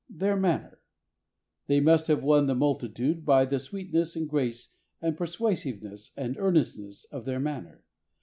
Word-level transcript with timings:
Their 0.09 0.35
manner. 0.35 0.79
They 1.67 1.79
must 1.79 2.07
have 2.07 2.23
won 2.23 2.47
the 2.47 2.55
multitude 2.55 3.23
by 3.23 3.45
the 3.45 3.59
sweetness 3.59 4.15
and 4.15 4.27
grace 4.27 4.69
and 4.99 5.15
persuasiveness 5.15 6.11
and 6.17 6.35
earnestness 6.39 7.05
of 7.11 7.25
their 7.25 7.39
man 7.39 7.65
ner. 7.65 7.83